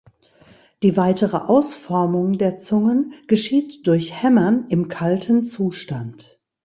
[0.81, 6.41] Die weitere Ausformung der Zungen geschieht durch Hämmern im kalten Zustand.